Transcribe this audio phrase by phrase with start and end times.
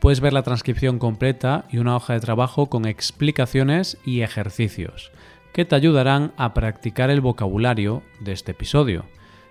[0.00, 5.10] Puedes ver la transcripción completa y una hoja de trabajo con explicaciones y ejercicios
[5.52, 9.06] que te ayudarán a practicar el vocabulario de este episodio.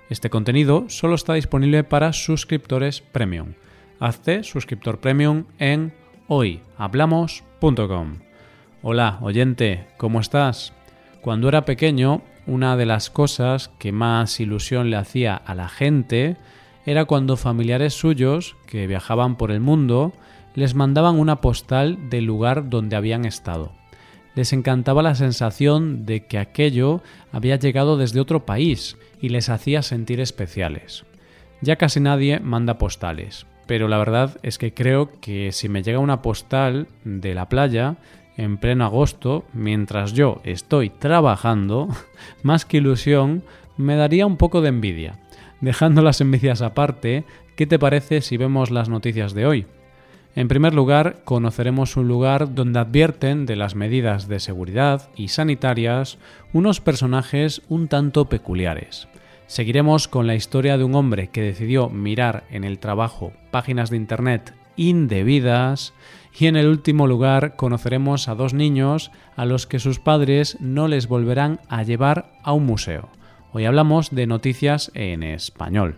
[0.10, 3.56] Este contenido solo está disponible para suscriptores premium.
[4.00, 5.94] Hazte suscriptor premium en
[6.28, 8.20] hoyhablamos.com.
[8.84, 10.72] Hola, oyente, ¿cómo estás?
[11.20, 16.38] Cuando era pequeño, una de las cosas que más ilusión le hacía a la gente
[16.86, 20.14] era cuando familiares suyos que viajaban por el mundo
[20.58, 23.74] les mandaban una postal del lugar donde habían estado.
[24.34, 29.84] Les encantaba la sensación de que aquello había llegado desde otro país y les hacía
[29.84, 31.06] sentir especiales.
[31.62, 36.00] Ya casi nadie manda postales, pero la verdad es que creo que si me llega
[36.00, 37.98] una postal de la playa,
[38.36, 41.88] en pleno agosto, mientras yo estoy trabajando,
[42.42, 43.44] más que ilusión,
[43.78, 45.20] me daría un poco de envidia.
[45.62, 49.68] Dejando las envidias aparte, ¿qué te parece si vemos las noticias de hoy?
[50.38, 56.20] En primer lugar, conoceremos un lugar donde advierten de las medidas de seguridad y sanitarias
[56.54, 59.08] unos personajes un tanto peculiares.
[59.48, 63.98] Seguiremos con la historia de un hombre que decidió mirar en el trabajo páginas de
[63.98, 65.96] Internet indebidas
[66.38, 70.88] y en el último lugar conoceremos a dos niños a los que sus padres no
[70.88, 73.10] les volverán a llevar a un museo.
[73.54, 75.96] Hoy hablamos de noticias en español.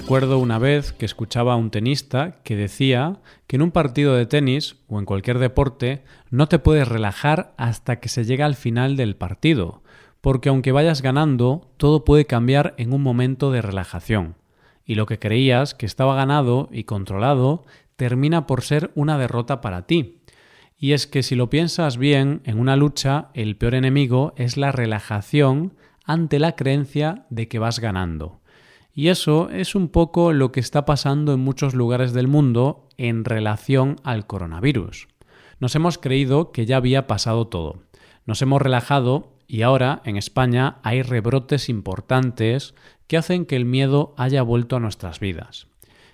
[0.00, 3.16] Recuerdo una vez que escuchaba a un tenista que decía
[3.48, 7.98] que en un partido de tenis o en cualquier deporte no te puedes relajar hasta
[7.98, 9.82] que se llega al final del partido,
[10.20, 14.36] porque aunque vayas ganando, todo puede cambiar en un momento de relajación.
[14.84, 17.64] Y lo que creías que estaba ganado y controlado
[17.96, 20.20] termina por ser una derrota para ti.
[20.78, 24.70] Y es que si lo piensas bien, en una lucha el peor enemigo es la
[24.70, 25.74] relajación
[26.04, 28.38] ante la creencia de que vas ganando.
[28.98, 33.24] Y eso es un poco lo que está pasando en muchos lugares del mundo en
[33.24, 35.06] relación al coronavirus.
[35.60, 37.84] Nos hemos creído que ya había pasado todo.
[38.26, 42.74] Nos hemos relajado y ahora en España hay rebrotes importantes
[43.06, 45.68] que hacen que el miedo haya vuelto a nuestras vidas.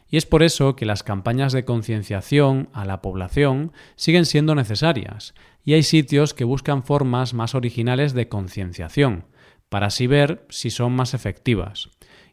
[0.06, 5.32] Y es por eso que las campañas de concienciación a la población siguen siendo necesarias,
[5.64, 9.24] y hay sitios que buscan formas más originales de concienciación,
[9.70, 11.88] para así ver si son más efectivas.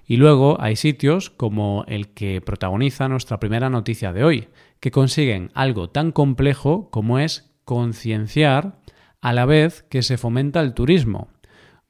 [0.06, 4.48] Y luego hay sitios como el que protagoniza nuestra primera noticia de hoy,
[4.80, 8.80] que consiguen algo tan complejo como es concienciar
[9.22, 11.30] a la vez que se fomenta el turismo.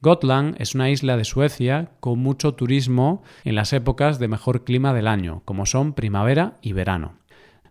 [0.01, 4.93] Gotland es una isla de Suecia con mucho turismo en las épocas de mejor clima
[4.93, 7.19] del año, como son primavera y verano.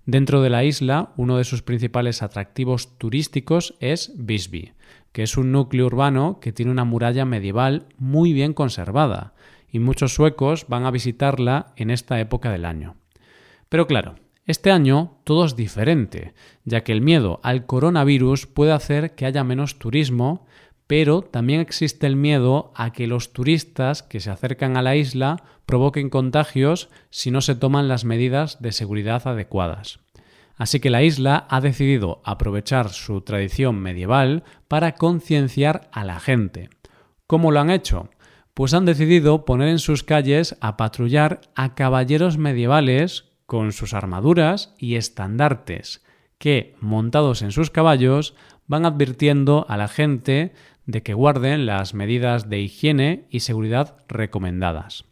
[0.06, 4.72] Dentro de la isla, uno de sus principales atractivos turísticos es Visby,
[5.12, 9.34] que es un núcleo urbano que tiene una muralla medieval muy bien conservada,
[9.70, 12.96] y muchos suecos van a visitarla en esta época del año.
[13.68, 14.16] Pero claro,
[14.46, 19.44] este año todo es diferente, ya que el miedo al coronavirus puede hacer que haya
[19.44, 20.46] menos turismo,
[20.86, 25.44] pero también existe el miedo a que los turistas que se acercan a la isla
[25.66, 30.00] provoquen contagios si no se toman las medidas de seguridad adecuadas.
[30.56, 36.70] Así que la isla ha decidido aprovechar su tradición medieval para concienciar a la gente.
[37.28, 38.10] ¿Cómo lo han hecho?
[38.60, 44.74] Pues han decidido poner en sus calles a patrullar a caballeros medievales con sus armaduras
[44.76, 46.04] y estandartes,
[46.36, 48.34] que, montados en sus caballos,
[48.66, 50.52] van advirtiendo a la gente
[50.84, 55.06] de que guarden las medidas de higiene y seguridad recomendadas.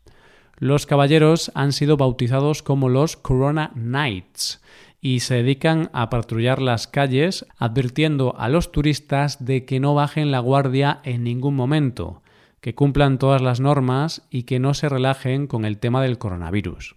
[0.58, 4.60] Los caballeros han sido bautizados como los Corona Knights
[5.00, 10.32] y se dedican a patrullar las calles advirtiendo a los turistas de que no bajen
[10.32, 12.20] la guardia en ningún momento,
[12.60, 16.96] que cumplan todas las normas y que no se relajen con el tema del coronavirus.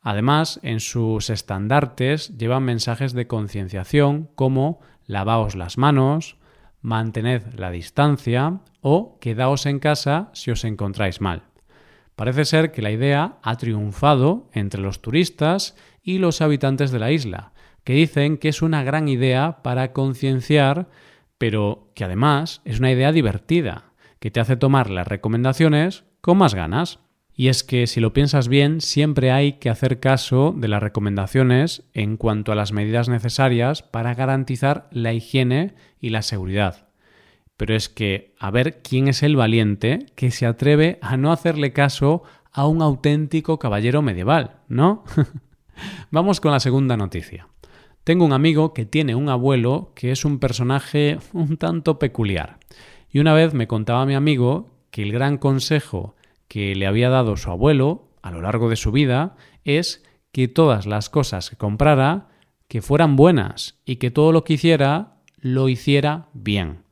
[0.00, 6.36] Además, en sus estandartes llevan mensajes de concienciación como lavaos las manos,
[6.80, 11.44] mantened la distancia o quedaos en casa si os encontráis mal.
[12.16, 17.12] Parece ser que la idea ha triunfado entre los turistas y los habitantes de la
[17.12, 17.52] isla,
[17.84, 20.88] que dicen que es una gran idea para concienciar,
[21.38, 23.91] pero que además es una idea divertida,
[24.22, 27.00] que te hace tomar las recomendaciones con más ganas.
[27.34, 31.82] Y es que si lo piensas bien, siempre hay que hacer caso de las recomendaciones
[31.92, 36.86] en cuanto a las medidas necesarias para garantizar la higiene y la seguridad.
[37.56, 41.72] Pero es que a ver quién es el valiente que se atreve a no hacerle
[41.72, 42.22] caso
[42.52, 45.02] a un auténtico caballero medieval, ¿no?
[46.12, 47.48] Vamos con la segunda noticia.
[48.04, 52.60] Tengo un amigo que tiene un abuelo que es un personaje un tanto peculiar.
[53.12, 56.16] Y una vez me contaba mi amigo que el gran consejo
[56.48, 60.86] que le había dado su abuelo a lo largo de su vida es que todas
[60.86, 62.28] las cosas que comprara
[62.68, 66.84] que fueran buenas y que todo lo que hiciera lo hiciera bien.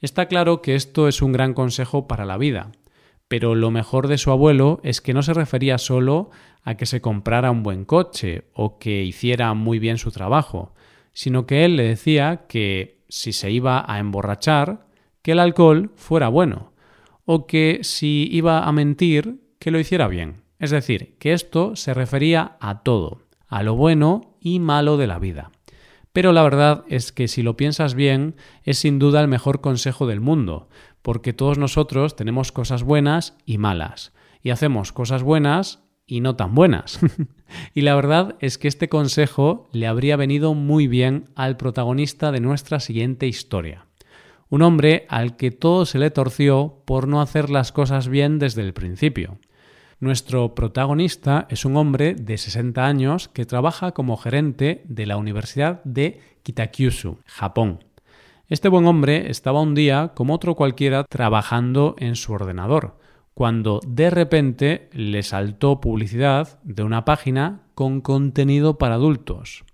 [0.00, 2.70] Está claro que esto es un gran consejo para la vida,
[3.26, 6.30] pero lo mejor de su abuelo es que no se refería solo
[6.62, 10.74] a que se comprara un buen coche o que hiciera muy bien su trabajo,
[11.12, 14.85] sino que él le decía que si se iba a emborrachar,
[15.26, 16.70] que el alcohol fuera bueno,
[17.24, 20.44] o que si iba a mentir, que lo hiciera bien.
[20.60, 25.18] Es decir, que esto se refería a todo, a lo bueno y malo de la
[25.18, 25.50] vida.
[26.12, 30.06] Pero la verdad es que si lo piensas bien, es sin duda el mejor consejo
[30.06, 30.68] del mundo,
[31.02, 34.12] porque todos nosotros tenemos cosas buenas y malas,
[34.44, 37.00] y hacemos cosas buenas y no tan buenas.
[37.74, 42.38] y la verdad es que este consejo le habría venido muy bien al protagonista de
[42.38, 43.86] nuestra siguiente historia
[44.48, 48.62] un hombre al que todo se le torció por no hacer las cosas bien desde
[48.62, 49.38] el principio.
[49.98, 55.82] Nuestro protagonista es un hombre de 60 años que trabaja como gerente de la Universidad
[55.84, 57.84] de Kitakyushu, Japón.
[58.48, 62.98] Este buen hombre estaba un día, como otro cualquiera, trabajando en su ordenador,
[63.34, 69.64] cuando de repente le saltó publicidad de una página con contenido para adultos.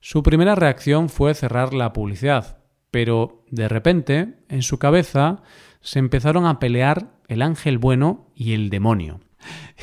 [0.00, 2.55] Su primera reacción fue cerrar la publicidad,
[2.96, 5.42] pero de repente en su cabeza
[5.82, 9.20] se empezaron a pelear el ángel bueno y el demonio.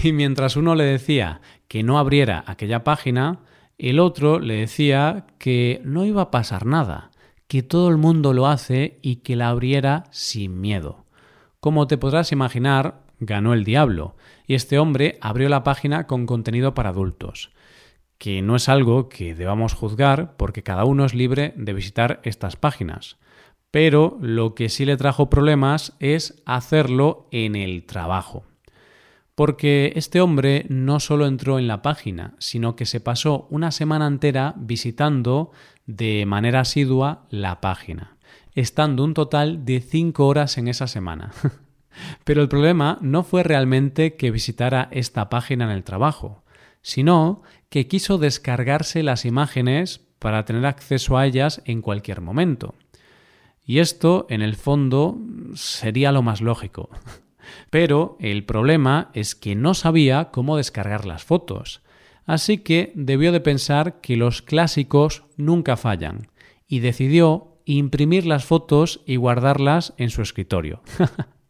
[0.04, 3.42] Y mientras uno le decía que no abriera aquella página,
[3.77, 7.12] el otro le decía que no iba a pasar nada,
[7.48, 11.06] que todo el mundo lo hace y que la abriera sin miedo.
[11.60, 14.15] Como te podrás imaginar, ganó el diablo,
[14.48, 17.51] y este hombre abrió la página con contenido para adultos
[18.24, 22.56] que no es algo que debamos juzgar porque cada uno es libre de visitar estas
[22.56, 23.18] páginas.
[23.70, 28.46] Pero lo que sí le trajo problemas es hacerlo en el trabajo.
[29.36, 34.08] Porque este hombre no solo entró en la página, sino que se pasó una semana
[34.08, 35.52] entera visitando
[35.86, 38.16] de manera asidua la página,
[38.54, 41.34] estando un total de cinco horas en esa semana.
[42.24, 46.43] Pero el problema no fue realmente que visitara esta página en el trabajo,
[46.84, 52.76] sino que quiso descargarse las imágenes para tener acceso a ellas en cualquier momento.
[53.66, 55.18] Y esto, en el fondo,
[55.56, 56.90] sería lo más lógico.
[57.70, 61.82] Pero el problema es que no sabía cómo descargar las fotos,
[62.26, 66.28] así que debió de pensar que los clásicos nunca fallan,
[66.68, 70.82] y decidió imprimir las fotos y guardarlas en su escritorio.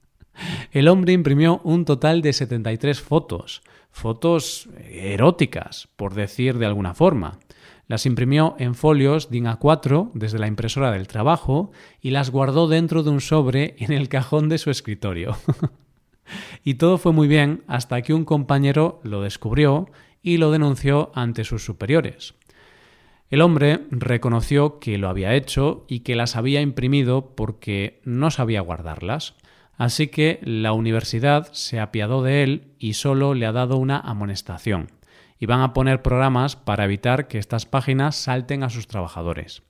[0.71, 7.39] el hombre imprimió un total de 73 fotos, fotos eróticas, por decir de alguna forma.
[7.87, 11.71] Las imprimió en folios DIN A4 desde la impresora del trabajo
[12.01, 15.37] y las guardó dentro de un sobre en el cajón de su escritorio.
[16.63, 19.89] y todo fue muy bien hasta que un compañero lo descubrió
[20.21, 22.35] y lo denunció ante sus superiores.
[23.29, 28.61] El hombre reconoció que lo había hecho y que las había imprimido porque no sabía
[28.61, 29.35] guardarlas.
[29.77, 34.91] Así que la universidad se apiadó de él y solo le ha dado una amonestación.
[35.39, 39.63] Y van a poner programas para evitar que estas páginas salten a sus trabajadores.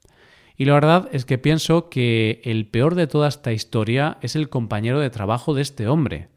[0.56, 4.50] Y la verdad es que pienso que el peor de toda esta historia es el
[4.50, 6.28] compañero de trabajo de este hombre.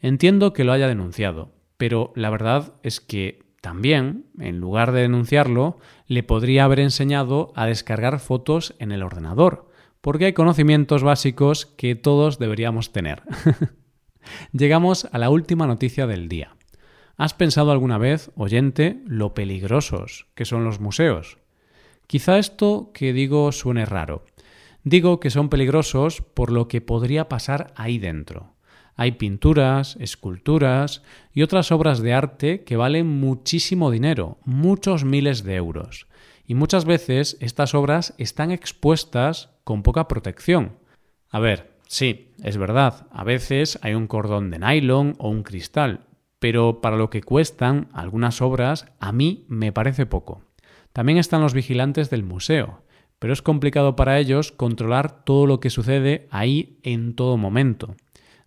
[0.00, 5.78] Entiendo que lo haya denunciado, pero la verdad es que también, en lugar de denunciarlo,
[6.06, 9.67] le podría haber enseñado a descargar fotos en el ordenador
[10.00, 13.22] porque hay conocimientos básicos que todos deberíamos tener.
[14.52, 16.56] Llegamos a la última noticia del día.
[17.16, 21.38] ¿Has pensado alguna vez, oyente, lo peligrosos que son los museos?
[22.06, 24.24] Quizá esto que digo suene raro.
[24.84, 28.54] Digo que son peligrosos por lo que podría pasar ahí dentro.
[28.94, 31.02] Hay pinturas, esculturas
[31.32, 36.06] y otras obras de arte que valen muchísimo dinero, muchos miles de euros.
[36.46, 40.78] Y muchas veces estas obras están expuestas con poca protección.
[41.28, 46.06] A ver, sí, es verdad, a veces hay un cordón de nylon o un cristal,
[46.38, 50.40] pero para lo que cuestan algunas obras a mí me parece poco.
[50.94, 52.80] También están los vigilantes del museo,
[53.18, 57.94] pero es complicado para ellos controlar todo lo que sucede ahí en todo momento.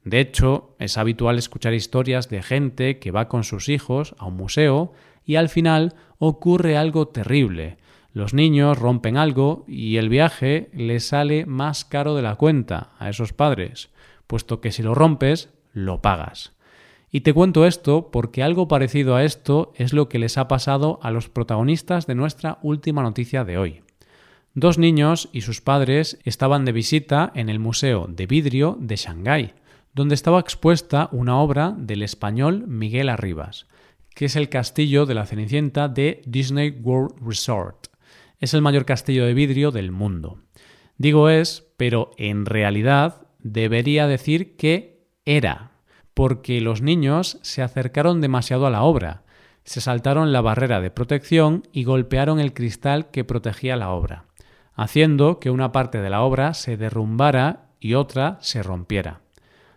[0.04, 4.38] De hecho, es habitual escuchar historias de gente que va con sus hijos a un
[4.38, 7.78] museo y al final ocurre algo terrible.
[8.14, 13.10] Los niños rompen algo y el viaje les sale más caro de la cuenta a
[13.10, 13.90] esos padres,
[14.28, 16.54] puesto que si lo rompes, lo pagas.
[17.10, 21.00] Y te cuento esto porque algo parecido a esto es lo que les ha pasado
[21.04, 23.82] a los protagonistas de nuestra última noticia de hoy.
[24.54, 29.54] Dos niños y sus padres estaban de visita en el Museo de Vidrio de Shanghái,
[29.94, 33.68] donde estaba expuesta una obra del español Miguel Arribas,
[34.16, 37.91] que es el castillo de la Cenicienta de Disney World Resort.
[38.42, 40.40] Es el mayor castillo de vidrio del mundo.
[40.98, 45.74] Digo es, pero en realidad debería decir que era,
[46.16, 49.24] porque los niños se acercaron demasiado a la obra,
[49.64, 54.26] se saltaron la barrera de protección y golpearon el cristal que protegía la obra,
[54.74, 59.22] haciendo que una parte de la obra se derrumbara y otra se rompiera.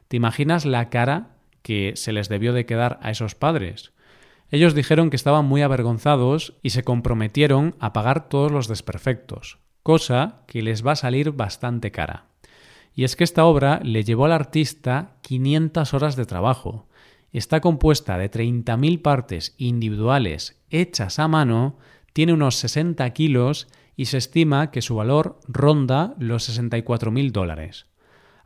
[0.09, 3.93] ¿Te imaginas la cara que se les debió de quedar a esos padres?
[4.51, 10.43] Ellos dijeron que estaban muy avergonzados y se comprometieron a pagar todos los desperfectos, cosa
[10.47, 12.27] que les va a salir bastante cara.
[12.95, 16.87] Y es que esta obra le llevó al artista 500 horas de trabajo.
[17.33, 21.79] Está compuesta de 30.000 partes individuales hechas a mano,
[22.13, 27.87] tiene unos 60 kilos y se estima que su valor ronda los 64.000 dólares.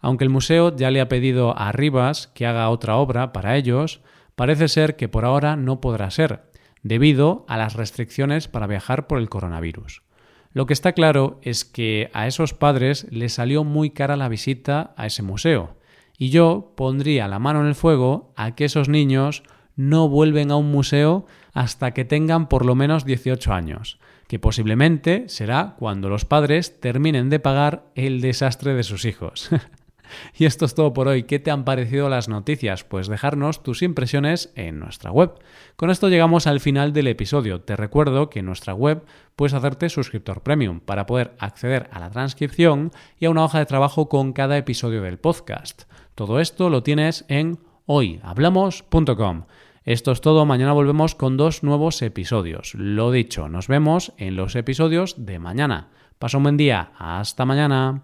[0.00, 4.00] Aunque el museo ya le ha pedido a Rivas que haga otra obra para ellos,
[4.38, 6.44] parece ser que por ahora no podrá ser,
[6.84, 10.04] debido a las restricciones para viajar por el coronavirus.
[10.52, 14.94] Lo que está claro es que a esos padres les salió muy cara la visita
[14.96, 15.76] a ese museo,
[16.16, 19.42] y yo pondría la mano en el fuego a que esos niños
[19.74, 25.24] no vuelven a un museo hasta que tengan por lo menos 18 años, que posiblemente
[25.28, 29.50] será cuando los padres terminen de pagar el desastre de sus hijos.
[30.36, 31.24] Y esto es todo por hoy.
[31.24, 32.84] ¿Qué te han parecido las noticias?
[32.84, 35.32] Pues dejarnos tus impresiones en nuestra web.
[35.76, 37.60] Con esto llegamos al final del episodio.
[37.60, 39.04] Te recuerdo que en nuestra web
[39.36, 43.66] puedes hacerte suscriptor premium para poder acceder a la transcripción y a una hoja de
[43.66, 45.82] trabajo con cada episodio del podcast.
[46.14, 49.44] Todo esto lo tienes en hoyhablamos.com.
[49.84, 52.74] Esto es todo, mañana volvemos con dos nuevos episodios.
[52.74, 55.88] Lo dicho, nos vemos en los episodios de mañana.
[56.18, 58.02] Pasa un buen día, hasta mañana.